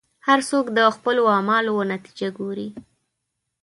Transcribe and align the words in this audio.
هر 0.27 0.39
څوک 0.49 0.65
د 0.77 0.79
خپلو 0.95 1.23
اعمالو 1.35 1.75
نتیجه 1.93 2.29
ګوري. 2.37 2.67